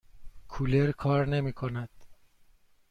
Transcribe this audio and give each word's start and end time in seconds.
کولر 0.47 0.91
کار 0.91 1.27
نمی 1.27 1.53
کند. 1.53 1.89